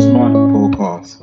podcast. 0.00 1.18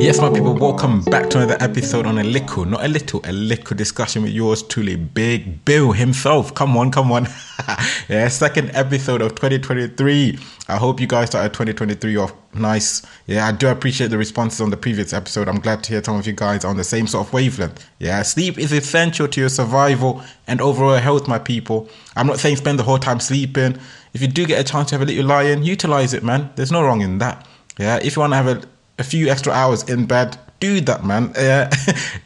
Yes, 0.00 0.20
my 0.20 0.30
people, 0.30 0.54
welcome 0.54 1.02
back 1.02 1.30
to 1.30 1.38
another 1.38 1.56
episode 1.60 2.06
on 2.06 2.18
a 2.18 2.24
little, 2.24 2.64
not 2.64 2.84
a 2.84 2.88
little, 2.88 3.20
a 3.24 3.32
little 3.32 3.76
discussion 3.76 4.22
with 4.22 4.32
yours 4.32 4.62
truly, 4.62 4.96
Big 4.96 5.64
Bill 5.64 5.92
himself. 5.92 6.54
Come 6.54 6.76
on, 6.76 6.90
come 6.90 7.12
on. 7.12 7.28
yeah, 8.08 8.26
second 8.28 8.70
episode 8.74 9.22
of 9.22 9.34
2023. 9.36 10.38
I 10.68 10.76
hope 10.76 11.00
you 11.00 11.06
guys 11.06 11.28
started 11.28 11.52
2023 11.52 12.16
off 12.16 12.32
nice. 12.54 13.02
Yeah, 13.26 13.46
I 13.46 13.52
do 13.52 13.68
appreciate 13.68 14.08
the 14.08 14.18
responses 14.18 14.60
on 14.60 14.70
the 14.70 14.76
previous 14.76 15.12
episode. 15.12 15.48
I'm 15.48 15.60
glad 15.60 15.84
to 15.84 15.92
hear 15.92 16.02
some 16.02 16.16
of 16.16 16.26
you 16.26 16.32
guys 16.32 16.64
are 16.64 16.68
on 16.68 16.76
the 16.76 16.84
same 16.84 17.06
sort 17.06 17.26
of 17.26 17.32
wavelength. 17.32 17.88
Yeah, 17.98 18.22
sleep 18.22 18.58
is 18.58 18.72
essential 18.72 19.28
to 19.28 19.40
your 19.40 19.50
survival 19.50 20.22
and 20.46 20.60
overall 20.60 20.96
health, 20.96 21.28
my 21.28 21.38
people. 21.38 21.88
I'm 22.16 22.26
not 22.26 22.40
saying 22.40 22.56
spend 22.56 22.78
the 22.78 22.84
whole 22.84 22.98
time 22.98 23.20
sleeping. 23.20 23.78
If 24.14 24.22
you 24.22 24.28
do 24.28 24.46
get 24.46 24.60
a 24.60 24.64
chance 24.64 24.88
to 24.88 24.94
have 24.96 25.02
a 25.02 25.10
little 25.10 25.26
lie 25.26 25.44
in, 25.44 25.62
utilize 25.62 26.12
it, 26.14 26.24
man. 26.24 26.50
There's 26.56 26.72
no 26.72 26.82
wrong 26.82 27.02
in 27.02 27.18
that. 27.18 27.46
Yeah, 27.78 27.98
if 28.02 28.16
you 28.16 28.20
want 28.20 28.32
to 28.32 28.36
have 28.36 28.48
a, 28.48 28.62
a 28.98 29.04
few 29.04 29.28
extra 29.28 29.52
hours 29.52 29.88
in 29.88 30.06
bed, 30.06 30.36
do 30.60 30.80
that, 30.82 31.04
man. 31.04 31.32
Yeah, 31.36 31.70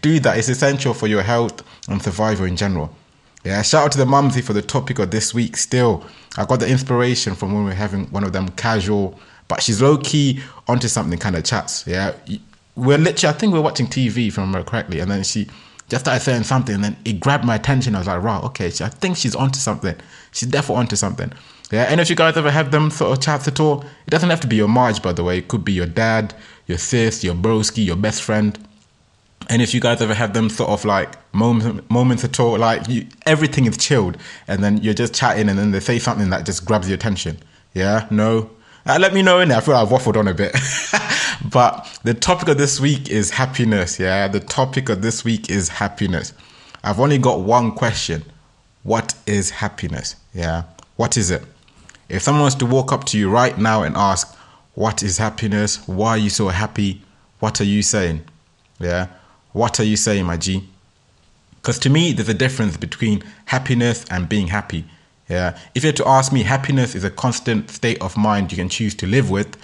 do 0.01 0.19
that. 0.21 0.39
It's 0.39 0.49
essential 0.49 0.95
for 0.95 1.07
your 1.07 1.23
health 1.23 1.63
and 1.89 2.03
survival 2.03 2.47
in 2.47 2.57
general. 2.57 2.95
Yeah, 3.45 3.61
shout 3.63 3.85
out 3.87 3.93
to 3.93 3.99
the 3.99 4.07
mumsy 4.07 4.41
for 4.41 4.53
the 4.53 4.63
topic 4.63 4.99
of 4.99 5.11
this 5.11 5.35
week. 5.35 5.57
Still, 5.57 6.05
I 6.37 6.45
got 6.45 6.61
the 6.61 6.69
inspiration 6.69 7.35
from 7.35 7.53
when 7.53 7.65
we 7.65 7.73
are 7.73 7.75
having 7.75 8.07
one 8.07 8.25
of 8.25 8.33
them 8.33 8.49
casual, 8.51 9.19
but 9.49 9.63
she's 9.63 9.83
low 9.83 9.99
key 9.99 10.41
onto 10.69 10.89
something 10.89 11.19
kind 11.19 11.37
of 11.37 11.45
chats. 11.45 11.85
Yeah, 11.87 12.15
we're 12.77 12.99
literally, 12.99 13.35
I 13.35 13.37
think 13.37 13.53
we're 13.53 13.61
watching 13.61 13.87
TV, 13.87 14.31
I 14.31 14.41
remember 14.41 14.63
correctly, 14.63 15.01
and 15.01 15.11
then 15.11 15.25
she 15.25 15.49
just 15.93 16.07
started 16.07 16.25
saying 16.25 16.45
something, 16.45 16.75
and 16.77 16.85
then 16.85 16.97
it 17.05 17.21
grabbed 17.21 17.45
my 17.45 17.55
attention. 17.55 17.95
I 17.95 17.99
was 17.99 18.07
like, 18.07 18.23
wow, 18.23 18.41
okay, 18.45 18.69
I 18.69 18.89
think 18.89 19.19
she's 19.19 19.37
onto 19.37 19.59
something. 19.59 19.95
She's 20.33 20.49
definitely 20.49 20.81
onto 20.81 20.97
something. 20.97 21.31
Yeah, 21.71 21.83
and 21.83 22.01
if 22.01 22.09
you 22.09 22.17
guys 22.17 22.35
ever 22.39 22.51
have 22.51 22.71
them 22.71 22.91
sort 22.91 23.13
of 23.13 23.23
chats 23.23 23.47
at 23.47 23.61
all, 23.61 23.83
it 24.07 24.11
doesn't 24.11 24.31
have 24.31 24.41
to 24.41 24.47
be 24.47 24.57
your 24.57 24.69
Marge, 24.69 25.03
by 25.03 25.13
the 25.13 25.23
way. 25.23 25.37
It 25.37 25.49
could 25.49 25.67
be 25.67 25.73
your 25.73 25.85
dad, 25.85 26.35
your 26.67 26.79
sis, 26.79 27.23
your 27.23 27.35
broski, 27.35 27.85
your 27.85 27.97
best 27.97 28.23
friend. 28.23 28.59
And 29.51 29.61
if 29.61 29.75
you 29.75 29.81
guys 29.81 30.01
ever 30.01 30.15
have 30.15 30.33
them 30.33 30.49
sort 30.49 30.71
of 30.71 30.87
like 30.87 31.11
moments, 31.35 32.25
at 32.25 32.41
all, 32.41 32.59
like 32.59 32.89
you, 32.89 33.07
everything 33.27 33.67
is 33.67 33.77
chilled, 33.77 34.17
and 34.49 34.65
then 34.65 34.79
you're 34.79 34.95
just 34.95 35.13
chatting, 35.13 35.51
and 35.51 35.59
then 35.59 35.73
they 35.73 35.81
say 35.81 35.99
something 35.99 36.31
that 36.31 36.47
just 36.47 36.65
grabs 36.65 36.89
your 36.89 36.95
attention. 36.95 37.37
Yeah, 37.75 38.07
no. 38.11 38.51
Uh, 38.87 38.97
let 38.99 39.13
me 39.13 39.21
know 39.21 39.41
in 39.41 39.51
there. 39.51 39.59
I 39.59 39.61
feel 39.61 39.75
like 39.75 39.87
I've 39.87 39.93
waffled 39.93 40.17
on 40.17 40.27
a 40.27 40.33
bit. 40.33 40.57
but 41.51 42.01
the 42.05 42.15
topic 42.15 42.49
of 42.49 42.59
this 42.59 42.81
week 42.81 43.11
is 43.11 43.31
happiness. 43.31 43.99
Yeah, 43.99 44.29
the 44.29 44.41
topic 44.41 44.89
of 44.89 45.03
this 45.03 45.25
week 45.25 45.51
is 45.51 45.69
happiness. 45.69 46.33
I've 46.85 47.01
only 47.01 47.19
got 47.19 47.41
one 47.41 47.73
question. 47.73 48.25
What 48.83 49.15
is 49.27 49.51
happiness? 49.51 50.17
Yeah, 50.35 50.65
what 50.97 51.17
is 51.17 51.31
it? 51.31 51.43
If 52.09 52.23
someone 52.23 52.45
was 52.45 52.55
to 52.57 52.67
walk 52.67 52.93
up 52.93 53.05
to 53.07 53.19
you 53.19 53.31
right 53.31 53.57
now 53.57 53.83
and 53.83 53.97
ask, 53.97 54.37
What 54.75 55.03
is 55.03 55.19
happiness? 55.19 55.87
Why 55.87 56.11
are 56.11 56.19
you 56.19 56.31
so 56.31 56.49
happy? 56.49 57.03
What 57.39 57.61
are 57.61 57.65
you 57.65 57.83
saying? 57.83 58.25
Yeah, 58.79 59.07
what 59.53 59.79
are 59.81 59.85
you 59.85 59.97
saying, 59.97 60.27
my 60.27 60.37
G? 60.37 60.69
Because 61.57 61.79
to 61.81 61.91
me, 61.91 62.13
there's 62.13 62.29
a 62.29 62.35
difference 62.35 62.77
between 62.77 63.23
happiness 63.47 64.05
and 64.11 64.29
being 64.29 64.49
happy. 64.49 64.85
Yeah, 65.29 65.57
if 65.75 65.85
you're 65.85 65.93
to 65.95 66.09
ask 66.09 66.33
me, 66.33 66.43
happiness 66.43 66.95
is 66.95 67.05
a 67.05 67.11
constant 67.11 67.71
state 67.71 68.01
of 68.03 68.17
mind 68.17 68.51
you 68.51 68.57
can 68.57 68.69
choose 68.69 68.95
to 68.97 69.07
live 69.07 69.31
with. 69.31 69.57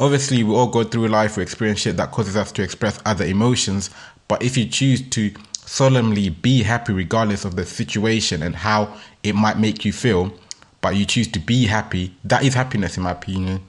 Obviously, 0.00 0.44
we 0.44 0.54
all 0.54 0.68
go 0.68 0.84
through 0.84 1.08
life, 1.08 1.36
we 1.36 1.42
experience 1.42 1.80
shit 1.80 1.96
that 1.96 2.12
causes 2.12 2.36
us 2.36 2.52
to 2.52 2.62
express 2.62 3.00
other 3.04 3.24
emotions. 3.24 3.90
But 4.28 4.42
if 4.42 4.56
you 4.56 4.66
choose 4.66 5.02
to 5.10 5.32
solemnly 5.52 6.28
be 6.28 6.62
happy, 6.62 6.92
regardless 6.92 7.44
of 7.44 7.56
the 7.56 7.64
situation 7.64 8.42
and 8.42 8.54
how 8.54 8.94
it 9.22 9.34
might 9.34 9.58
make 9.58 9.84
you 9.84 9.92
feel, 9.92 10.32
but 10.80 10.94
you 10.96 11.04
choose 11.04 11.28
to 11.28 11.40
be 11.40 11.66
happy, 11.66 12.14
that 12.24 12.44
is 12.44 12.54
happiness, 12.54 12.96
in 12.96 13.02
my 13.02 13.10
opinion. 13.10 13.60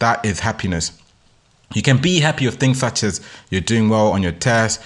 That 0.00 0.24
is 0.24 0.40
happiness. 0.40 0.92
You 1.74 1.82
can 1.82 1.98
be 1.98 2.20
happy 2.20 2.46
with 2.46 2.56
things 2.56 2.78
such 2.78 3.02
as 3.02 3.20
you're 3.50 3.60
doing 3.60 3.88
well 3.88 4.08
on 4.08 4.22
your 4.22 4.32
test, 4.32 4.82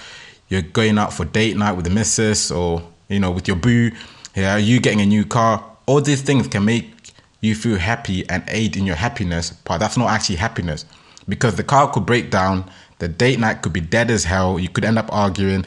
you're 0.49 0.61
going 0.61 0.97
out 0.97 1.13
for 1.13 1.25
date 1.25 1.57
night 1.57 1.73
with 1.73 1.85
the 1.85 1.91
missus, 1.91 2.51
or 2.51 2.83
you 3.07 3.19
know, 3.19 3.31
with 3.31 3.47
your 3.47 3.57
boo, 3.57 3.91
yeah, 4.35 4.57
you 4.57 4.79
getting 4.79 5.01
a 5.01 5.05
new 5.05 5.25
car. 5.25 5.63
All 5.85 6.01
these 6.01 6.21
things 6.21 6.47
can 6.47 6.63
make 6.65 7.00
you 7.41 7.55
feel 7.55 7.77
happy 7.77 8.27
and 8.29 8.43
aid 8.47 8.77
in 8.77 8.85
your 8.85 8.95
happiness, 8.95 9.51
but 9.51 9.79
that's 9.79 9.97
not 9.97 10.09
actually 10.09 10.37
happiness 10.37 10.85
because 11.27 11.55
the 11.55 11.63
car 11.63 11.91
could 11.91 12.05
break 12.05 12.29
down, 12.29 12.69
the 12.99 13.07
date 13.07 13.39
night 13.39 13.61
could 13.61 13.73
be 13.73 13.81
dead 13.81 14.09
as 14.11 14.23
hell, 14.23 14.59
you 14.59 14.69
could 14.69 14.85
end 14.85 14.97
up 14.97 15.11
arguing, 15.11 15.65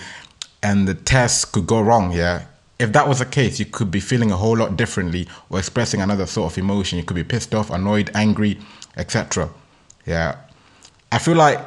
and 0.62 0.89
the 0.89 0.95
test 0.95 1.53
could 1.53 1.67
go 1.67 1.81
wrong. 1.81 2.12
Yeah, 2.12 2.45
if 2.79 2.93
that 2.93 3.09
was 3.09 3.19
the 3.19 3.27
case, 3.27 3.59
you 3.59 3.67
could 3.67 3.91
be 3.91 4.01
feeling 4.01 4.31
a 4.31 4.37
whole 4.37 4.57
lot 4.57 4.77
differently 4.77 5.29
or 5.51 5.59
expressing 5.59 6.01
another 6.01 6.27
sort 6.27 6.53
of 6.53 6.59
emotion. 6.59 6.99
You 6.99 7.05
could 7.05 7.17
be 7.17 7.25
pissed 7.25 7.55
off, 7.55 7.71
annoyed, 7.71 8.11
angry, 8.15 8.59
etc. 8.97 9.51
Yeah, 10.06 10.37
I 11.11 11.19
feel 11.19 11.37
like 11.37 11.59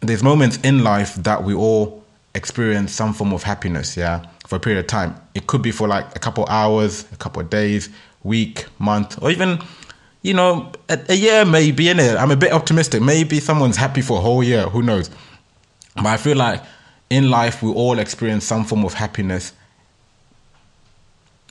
there's 0.00 0.22
moments 0.22 0.58
in 0.58 0.84
life 0.84 1.14
that 1.16 1.44
we 1.44 1.54
all 1.54 2.02
experience 2.34 2.92
some 2.92 3.12
form 3.12 3.32
of 3.32 3.42
happiness. 3.42 3.96
Yeah, 3.96 4.24
for 4.46 4.56
a 4.56 4.60
period 4.60 4.80
of 4.80 4.86
time. 4.86 5.14
It 5.34 5.46
could 5.46 5.62
be 5.62 5.70
for 5.70 5.88
like 5.88 6.14
a 6.14 6.18
couple 6.18 6.46
hours, 6.46 7.06
a 7.12 7.16
couple 7.16 7.42
days, 7.42 7.88
week, 8.24 8.66
month, 8.78 9.22
or 9.22 9.30
even 9.30 9.60
you 10.22 10.34
know 10.34 10.72
a, 10.88 10.98
a 11.08 11.14
year 11.14 11.44
maybe. 11.44 11.88
In 11.88 12.00
it, 12.00 12.16
I'm 12.16 12.30
a 12.30 12.36
bit 12.36 12.52
optimistic. 12.52 13.02
Maybe 13.02 13.38
someone's 13.38 13.76
happy 13.76 14.00
for 14.00 14.18
a 14.18 14.20
whole 14.20 14.42
year. 14.42 14.64
Who 14.64 14.82
knows? 14.82 15.10
But 15.94 16.06
I 16.06 16.16
feel 16.16 16.36
like 16.36 16.62
in 17.10 17.30
life 17.30 17.62
we 17.62 17.70
all 17.70 17.98
experience 17.98 18.44
some 18.44 18.64
form 18.64 18.84
of 18.84 18.94
happiness 18.94 19.52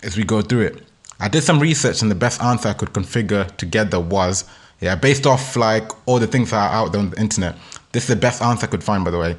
as 0.04 0.18
we 0.18 0.24
go 0.24 0.42
through 0.42 0.62
it. 0.62 0.84
I 1.20 1.30
did 1.30 1.44
some 1.44 1.60
research 1.60 2.02
and 2.02 2.12
the 2.12 2.16
best 2.16 2.42
answer 2.42 2.70
I 2.70 2.74
could 2.74 2.90
configure 2.90 3.56
together 3.56 4.00
was, 4.00 4.44
yeah, 4.82 4.96
based 4.96 5.26
off 5.26 5.56
like 5.56 5.90
all 6.06 6.20
the 6.20 6.28
things 6.28 6.52
that 6.52 6.58
are 6.58 6.76
out 6.76 6.92
there 6.92 7.00
on 7.00 7.12
the 7.12 7.20
internet. 7.22 7.56
This 7.94 8.04
is 8.04 8.10
the 8.10 8.16
best 8.18 8.42
answer 8.42 8.66
I 8.66 8.70
could 8.70 8.84
find, 8.84 9.06
by 9.06 9.12
the 9.12 9.20
way. 9.20 9.38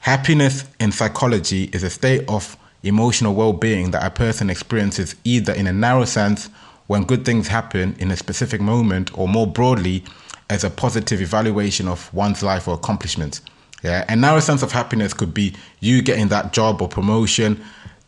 Happiness 0.00 0.64
in 0.80 0.92
psychology 0.92 1.64
is 1.72 1.82
a 1.82 1.90
state 1.90 2.24
of 2.28 2.56
emotional 2.82 3.34
well 3.34 3.52
being 3.52 3.90
that 3.90 4.04
a 4.04 4.10
person 4.10 4.48
experiences 4.48 5.16
either 5.24 5.52
in 5.52 5.66
a 5.66 5.72
narrow 5.72 6.04
sense 6.04 6.48
when 6.86 7.04
good 7.04 7.24
things 7.24 7.48
happen 7.48 7.96
in 7.98 8.10
a 8.10 8.16
specific 8.16 8.60
moment 8.60 9.16
or 9.18 9.28
more 9.28 9.46
broadly 9.46 10.04
as 10.48 10.64
a 10.64 10.70
positive 10.70 11.20
evaluation 11.20 11.88
of 11.88 12.12
one's 12.14 12.42
life 12.42 12.68
or 12.68 12.74
accomplishments. 12.74 13.40
Yeah, 13.82 14.04
And 14.08 14.20
now 14.20 14.36
a 14.36 14.40
sense 14.40 14.62
of 14.62 14.72
happiness 14.72 15.12
could 15.12 15.34
be 15.34 15.54
you 15.80 16.02
getting 16.02 16.28
that 16.28 16.52
job 16.52 16.80
or 16.80 16.88
promotion, 16.88 17.62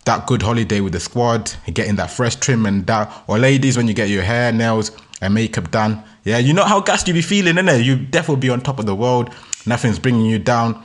that 0.04 0.26
good 0.26 0.42
holiday 0.42 0.80
with 0.80 0.92
the 0.92 1.00
squad, 1.00 1.54
getting 1.72 1.96
that 1.96 2.10
fresh 2.10 2.36
trim 2.36 2.64
and 2.66 2.86
that, 2.86 3.12
or 3.26 3.38
ladies 3.38 3.76
when 3.76 3.86
you 3.86 3.94
get 3.94 4.08
your 4.08 4.22
hair, 4.22 4.50
nails, 4.52 4.90
and 5.20 5.34
makeup 5.34 5.70
done. 5.70 6.02
Yeah, 6.24 6.38
you 6.38 6.52
know 6.52 6.64
how 6.64 6.80
gassed 6.80 7.06
you 7.08 7.14
be 7.14 7.22
feeling, 7.22 7.56
innit? 7.56 7.84
You 7.84 7.96
definitely 7.96 8.40
be 8.40 8.50
on 8.50 8.60
top 8.60 8.78
of 8.78 8.86
the 8.86 8.94
world. 8.94 9.34
Nothing's 9.66 9.98
bringing 9.98 10.24
you 10.24 10.38
down. 10.38 10.82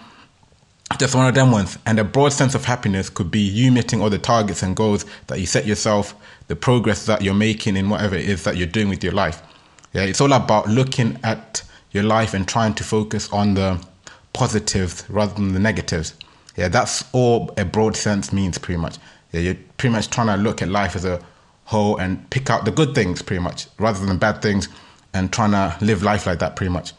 Just 0.99 1.15
one 1.15 1.27
of 1.27 1.33
them 1.33 1.51
ones. 1.51 1.77
And 1.85 1.99
a 1.99 2.03
broad 2.03 2.33
sense 2.33 2.55
of 2.55 2.65
happiness 2.65 3.09
could 3.09 3.31
be 3.31 3.39
you 3.39 3.71
meeting 3.71 4.01
all 4.01 4.09
the 4.09 4.19
targets 4.19 4.63
and 4.63 4.75
goals 4.75 5.05
that 5.27 5.39
you 5.39 5.45
set 5.45 5.65
yourself, 5.65 6.15
the 6.47 6.55
progress 6.55 7.05
that 7.07 7.21
you're 7.21 7.33
making 7.33 7.77
in 7.77 7.89
whatever 7.89 8.15
it 8.15 8.29
is 8.29 8.43
that 8.43 8.57
you're 8.57 8.67
doing 8.67 8.89
with 8.89 9.03
your 9.03 9.13
life. 9.13 9.41
Yeah, 9.93 10.03
it's 10.03 10.21
all 10.21 10.33
about 10.33 10.67
looking 10.67 11.19
at 11.23 11.63
your 11.91 12.03
life 12.03 12.33
and 12.33 12.47
trying 12.47 12.73
to 12.75 12.83
focus 12.83 13.29
on 13.31 13.53
the 13.53 13.83
positives 14.33 15.05
rather 15.09 15.33
than 15.33 15.53
the 15.53 15.59
negatives. 15.59 16.13
Yeah, 16.55 16.67
that's 16.67 17.03
all 17.13 17.53
a 17.57 17.65
broad 17.65 17.95
sense 17.95 18.33
means 18.33 18.57
pretty 18.57 18.79
much. 18.79 18.97
Yeah, 19.31 19.41
you're 19.41 19.57
pretty 19.77 19.93
much 19.93 20.09
trying 20.09 20.27
to 20.27 20.35
look 20.35 20.61
at 20.61 20.69
life 20.69 20.95
as 20.95 21.05
a 21.05 21.19
whole 21.65 21.97
and 21.97 22.29
pick 22.29 22.49
out 22.49 22.65
the 22.65 22.71
good 22.71 22.93
things 22.93 23.21
pretty 23.21 23.41
much 23.41 23.67
rather 23.79 24.05
than 24.05 24.17
bad 24.17 24.41
things 24.41 24.67
and 25.13 25.31
trying 25.31 25.51
to 25.51 25.75
live 25.83 26.03
life 26.03 26.25
like 26.25 26.39
that 26.39 26.55
pretty 26.55 26.71
much. 26.71 26.93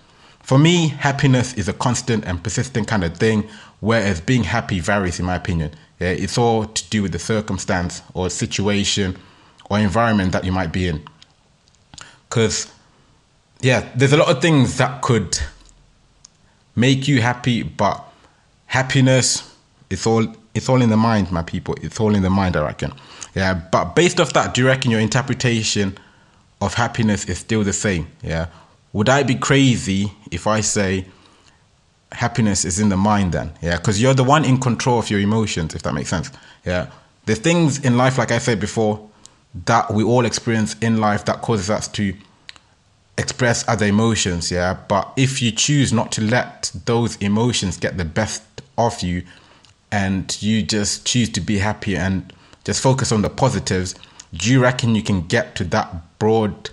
For 0.44 0.58
me, 0.58 0.88
happiness 0.88 1.54
is 1.54 1.68
a 1.68 1.72
constant 1.72 2.24
and 2.26 2.42
persistent 2.42 2.86
kind 2.86 3.02
of 3.02 3.16
thing, 3.16 3.48
whereas 3.84 4.18
being 4.18 4.44
happy 4.44 4.80
varies 4.80 5.20
in 5.20 5.26
my 5.26 5.34
opinion. 5.34 5.70
Yeah, 6.00 6.08
it's 6.08 6.38
all 6.38 6.64
to 6.64 6.90
do 6.90 7.02
with 7.02 7.12
the 7.12 7.18
circumstance 7.18 8.00
or 8.14 8.30
situation 8.30 9.16
or 9.68 9.78
environment 9.78 10.32
that 10.32 10.44
you 10.44 10.52
might 10.52 10.72
be 10.72 10.88
in. 10.88 11.02
Because, 12.28 12.72
yeah, 13.60 13.86
there's 13.94 14.14
a 14.14 14.16
lot 14.16 14.28
of 14.28 14.40
things 14.40 14.78
that 14.78 15.02
could 15.02 15.38
make 16.74 17.06
you 17.06 17.20
happy, 17.20 17.62
but 17.62 18.02
happiness, 18.66 19.54
it's 19.90 20.06
all 20.06 20.26
it's 20.54 20.68
all 20.68 20.80
in 20.80 20.88
the 20.88 20.96
mind, 20.96 21.30
my 21.30 21.42
people. 21.42 21.74
It's 21.82 22.00
all 22.00 22.14
in 22.14 22.22
the 22.22 22.30
mind, 22.30 22.56
I 22.56 22.64
reckon. 22.64 22.92
Yeah, 23.34 23.54
but 23.54 23.94
based 23.94 24.18
off 24.18 24.32
that, 24.32 24.54
do 24.54 24.62
you 24.62 24.68
reckon 24.68 24.92
your 24.92 25.00
interpretation 25.00 25.98
of 26.60 26.74
happiness 26.74 27.26
is 27.26 27.38
still 27.38 27.64
the 27.64 27.72
same? 27.72 28.06
Yeah. 28.22 28.46
Would 28.92 29.08
I 29.08 29.24
be 29.24 29.34
crazy 29.34 30.12
if 30.30 30.46
I 30.46 30.60
say 30.60 31.06
happiness 32.12 32.64
is 32.64 32.78
in 32.78 32.88
the 32.88 32.96
mind 32.96 33.32
then? 33.32 33.52
Yeah, 33.60 33.76
because 33.76 34.00
you're 34.00 34.14
the 34.14 34.24
one 34.24 34.44
in 34.44 34.58
control 34.58 34.98
of 34.98 35.10
your 35.10 35.20
emotions, 35.20 35.74
if 35.74 35.82
that 35.82 35.94
makes 35.94 36.10
sense. 36.10 36.30
Yeah. 36.64 36.90
The 37.26 37.34
things 37.34 37.78
in 37.78 37.96
life, 37.96 38.18
like 38.18 38.30
I 38.30 38.38
said 38.38 38.60
before, 38.60 39.08
that 39.66 39.92
we 39.92 40.02
all 40.02 40.24
experience 40.24 40.76
in 40.80 40.98
life 40.98 41.24
that 41.26 41.40
causes 41.42 41.70
us 41.70 41.88
to 41.88 42.14
express 43.16 43.66
other 43.68 43.86
emotions, 43.86 44.50
yeah. 44.50 44.76
But 44.88 45.12
if 45.16 45.40
you 45.40 45.52
choose 45.52 45.92
not 45.92 46.12
to 46.12 46.22
let 46.22 46.72
those 46.84 47.16
emotions 47.16 47.76
get 47.76 47.96
the 47.96 48.04
best 48.04 48.42
of 48.76 49.00
you 49.02 49.22
and 49.92 50.36
you 50.42 50.62
just 50.62 51.06
choose 51.06 51.28
to 51.30 51.40
be 51.40 51.58
happy 51.58 51.96
and 51.96 52.32
just 52.64 52.82
focus 52.82 53.12
on 53.12 53.22
the 53.22 53.30
positives, 53.30 53.94
do 54.32 54.50
you 54.50 54.60
reckon 54.60 54.94
you 54.94 55.02
can 55.02 55.26
get 55.26 55.54
to 55.56 55.64
that 55.64 56.18
broad 56.18 56.70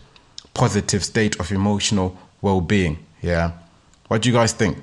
positive 0.53 1.03
state 1.03 1.39
of 1.39 1.51
emotional 1.51 2.17
well 2.41 2.61
being? 2.61 2.97
Yeah. 3.21 3.51
What 4.07 4.23
do 4.23 4.29
you 4.29 4.33
guys 4.33 4.53
think? 4.53 4.77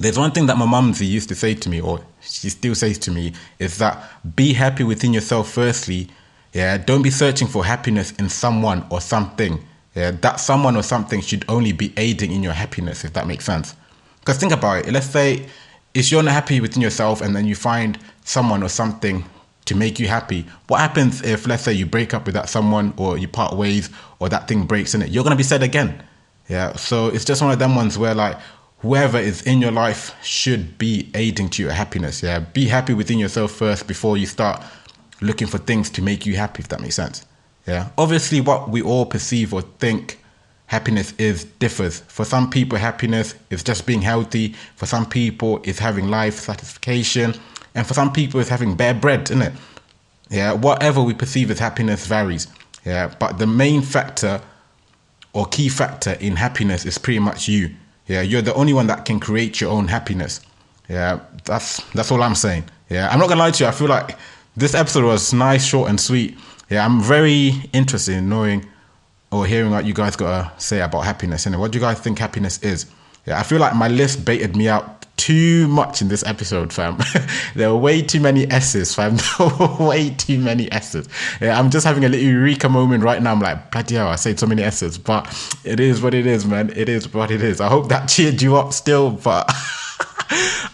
There's 0.00 0.18
one 0.18 0.30
thing 0.30 0.46
that 0.46 0.56
my 0.56 0.66
mumsy 0.66 1.06
used 1.06 1.28
to 1.30 1.34
say 1.34 1.54
to 1.54 1.68
me, 1.68 1.80
or 1.80 2.00
she 2.20 2.50
still 2.50 2.74
says 2.74 2.98
to 2.98 3.10
me, 3.10 3.32
is 3.58 3.78
that 3.78 4.10
be 4.36 4.52
happy 4.52 4.84
within 4.84 5.12
yourself 5.12 5.50
firstly. 5.50 6.08
Yeah, 6.52 6.78
don't 6.78 7.02
be 7.02 7.10
searching 7.10 7.48
for 7.48 7.64
happiness 7.64 8.12
in 8.12 8.28
someone 8.28 8.86
or 8.90 9.00
something. 9.00 9.64
Yeah, 9.94 10.12
that 10.12 10.36
someone 10.36 10.76
or 10.76 10.82
something 10.82 11.20
should 11.20 11.44
only 11.48 11.72
be 11.72 11.92
aiding 11.96 12.32
in 12.32 12.42
your 12.42 12.52
happiness, 12.52 13.04
if 13.04 13.12
that 13.14 13.26
makes 13.26 13.44
sense. 13.44 13.74
Because 14.20 14.38
think 14.38 14.52
about 14.52 14.86
it. 14.86 14.92
Let's 14.92 15.06
say 15.06 15.46
if 15.94 16.12
you're 16.12 16.22
not 16.22 16.32
happy 16.32 16.60
within 16.60 16.82
yourself 16.82 17.20
and 17.20 17.34
then 17.34 17.46
you 17.46 17.54
find 17.54 17.98
someone 18.24 18.62
or 18.62 18.68
something 18.68 19.24
to 19.68 19.74
make 19.74 19.98
you 19.98 20.08
happy. 20.08 20.46
What 20.68 20.80
happens 20.80 21.22
if, 21.22 21.46
let's 21.46 21.62
say, 21.62 21.74
you 21.74 21.84
break 21.84 22.14
up 22.14 22.24
with 22.24 22.34
that 22.34 22.48
someone 22.48 22.94
or 22.96 23.18
you 23.18 23.28
part 23.28 23.54
ways 23.54 23.90
or 24.18 24.28
that 24.30 24.48
thing 24.48 24.64
breaks 24.64 24.94
in 24.94 25.02
it? 25.02 25.10
You're 25.10 25.24
to 25.24 25.36
be 25.36 25.42
sad 25.42 25.62
again. 25.62 26.02
Yeah. 26.48 26.74
So 26.76 27.08
it's 27.08 27.24
just 27.24 27.42
one 27.42 27.50
of 27.50 27.58
them 27.58 27.76
ones 27.76 27.98
where, 27.98 28.14
like, 28.14 28.38
whoever 28.80 29.18
is 29.18 29.42
in 29.42 29.60
your 29.60 29.72
life 29.72 30.14
should 30.22 30.78
be 30.78 31.10
aiding 31.14 31.48
to 31.50 31.62
your 31.62 31.72
happiness. 31.72 32.22
Yeah. 32.22 32.40
Be 32.40 32.66
happy 32.66 32.94
within 32.94 33.18
yourself 33.18 33.52
first 33.52 33.86
before 33.86 34.16
you 34.16 34.26
start 34.26 34.62
looking 35.20 35.48
for 35.48 35.58
things 35.58 35.90
to 35.90 36.02
make 36.02 36.26
you 36.26 36.36
happy, 36.36 36.60
if 36.60 36.68
that 36.68 36.80
makes 36.80 36.94
sense. 36.94 37.26
Yeah. 37.66 37.88
Obviously, 37.98 38.40
what 38.40 38.70
we 38.70 38.80
all 38.82 39.04
perceive 39.04 39.52
or 39.52 39.62
think 39.62 40.20
happiness 40.66 41.12
is 41.18 41.44
differs. 41.44 42.00
For 42.00 42.24
some 42.24 42.50
people, 42.50 42.78
happiness 42.78 43.34
is 43.50 43.62
just 43.62 43.86
being 43.86 44.02
healthy. 44.02 44.54
For 44.76 44.86
some 44.86 45.06
people, 45.06 45.60
it's 45.64 45.78
having 45.78 46.08
life 46.08 46.38
satisfaction. 46.38 47.34
And 47.74 47.86
for 47.86 47.94
some 47.94 48.12
people, 48.12 48.40
it's 48.40 48.48
having 48.48 48.76
bare 48.76 48.94
bread, 48.94 49.30
isn't 49.30 49.42
it? 49.42 49.52
Yeah. 50.30 50.52
Whatever 50.52 51.02
we 51.02 51.14
perceive 51.14 51.50
as 51.50 51.58
happiness 51.58 52.06
varies. 52.06 52.46
Yeah. 52.84 53.12
But 53.18 53.38
the 53.38 53.46
main 53.46 53.82
factor 53.82 54.40
or 55.32 55.46
key 55.46 55.68
factor 55.68 56.12
in 56.12 56.36
happiness 56.36 56.86
is 56.86 56.96
pretty 56.96 57.18
much 57.18 57.48
you. 57.48 57.74
Yeah, 58.08 58.22
you're 58.22 58.42
the 58.42 58.54
only 58.54 58.72
one 58.72 58.86
that 58.88 59.04
can 59.04 59.20
create 59.20 59.60
your 59.60 59.70
own 59.70 59.86
happiness. 59.88 60.40
Yeah, 60.88 61.20
that's 61.44 61.82
that's 61.92 62.10
all 62.10 62.22
I'm 62.22 62.34
saying. 62.34 62.64
Yeah, 62.90 63.08
I'm 63.10 63.18
not 63.18 63.28
gonna 63.28 63.40
lie 63.40 63.50
to 63.50 63.64
you. 63.64 63.68
I 63.68 63.72
feel 63.72 63.88
like 63.88 64.18
this 64.56 64.74
episode 64.74 65.04
was 65.04 65.32
nice, 65.32 65.64
short, 65.64 65.90
and 65.90 66.00
sweet. 66.00 66.36
Yeah, 66.70 66.84
I'm 66.84 67.00
very 67.00 67.52
interested 67.72 68.16
in 68.16 68.28
knowing 68.28 68.66
or 69.30 69.46
hearing 69.46 69.70
what 69.70 69.84
you 69.84 69.92
guys 69.92 70.16
gotta 70.16 70.50
say 70.58 70.80
about 70.80 71.02
happiness. 71.04 71.44
And 71.46 71.58
what 71.60 71.70
do 71.70 71.78
you 71.78 71.82
guys 71.82 72.00
think 72.00 72.18
happiness 72.18 72.62
is? 72.62 72.86
Yeah, 73.26 73.38
I 73.38 73.42
feel 73.42 73.58
like 73.58 73.76
my 73.76 73.88
list 73.88 74.24
baited 74.24 74.56
me 74.56 74.68
out 74.68 74.97
too 75.18 75.68
much 75.68 76.00
in 76.00 76.08
this 76.08 76.24
episode, 76.24 76.72
fam. 76.72 76.96
there 77.54 77.68
were 77.70 77.76
way 77.76 78.00
too 78.00 78.20
many 78.20 78.50
S's, 78.50 78.94
fam. 78.94 79.18
way 79.78 80.10
too 80.10 80.38
many 80.38 80.72
S's. 80.72 81.08
Yeah, 81.40 81.58
I'm 81.58 81.68
just 81.68 81.84
having 81.84 82.04
a 82.04 82.08
little 82.08 82.26
eureka 82.26 82.68
moment 82.68 83.04
right 83.04 83.22
now. 83.22 83.32
I'm 83.32 83.40
like, 83.40 83.70
bloody 83.70 83.96
hell, 83.96 84.08
I 84.08 84.16
said 84.16 84.38
so 84.38 84.46
many 84.46 84.62
S's, 84.62 84.96
but 84.96 85.26
it 85.64 85.80
is 85.80 86.00
what 86.00 86.14
it 86.14 86.26
is, 86.26 86.46
man. 86.46 86.72
It 86.74 86.88
is 86.88 87.12
what 87.12 87.30
it 87.30 87.42
is. 87.42 87.60
I 87.60 87.68
hope 87.68 87.88
that 87.90 88.08
cheered 88.08 88.40
you 88.40 88.56
up 88.56 88.72
still, 88.72 89.10
but 89.10 89.50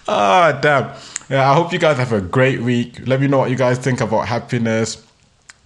oh 0.06 0.58
damn. 0.62 0.94
Yeah, 1.30 1.50
I 1.50 1.54
hope 1.54 1.72
you 1.72 1.78
guys 1.78 1.96
have 1.96 2.12
a 2.12 2.20
great 2.20 2.60
week. 2.60 3.06
Let 3.06 3.20
me 3.20 3.26
know 3.26 3.38
what 3.38 3.50
you 3.50 3.56
guys 3.56 3.78
think 3.78 4.02
about 4.02 4.28
happiness. 4.28 5.04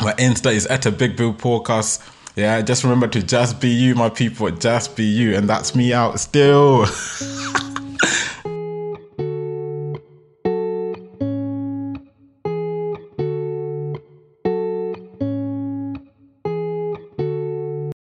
My 0.01 0.13
Insta 0.13 0.53
is 0.53 0.67
at 0.67 0.87
a 0.87 0.93
big 0.93 1.17
bill 1.17 1.35
podcast. 1.35 2.01
Yeah, 2.37 2.63
just 2.63 2.85
remember 2.85 3.09
to 3.09 3.21
just 3.21 3.61
be 3.61 3.69
you, 3.69 3.97
my 3.97 4.09
people. 4.09 4.49
Just 4.53 4.95
be 4.95 5.03
you. 5.03 5.35
And 5.35 5.49
that's 5.49 5.75
me 5.75 5.93
out 5.93 6.21
still. 6.21 6.87